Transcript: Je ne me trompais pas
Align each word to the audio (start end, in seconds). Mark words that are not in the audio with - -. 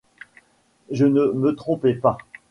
Je 0.89 1.05
ne 1.05 1.27
me 1.33 1.53
trompais 1.53 1.93
pas 1.93 2.17